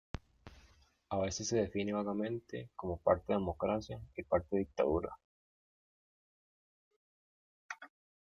A 1.11 1.19
veces 1.19 1.47
se 1.47 1.57
define 1.57 1.93
vagamente 1.93 2.71
como 2.75 2.97
parte 2.97 3.33
democracia 3.33 4.01
y 4.17 4.23
parte 4.23 4.57
dictadura. 4.57 5.15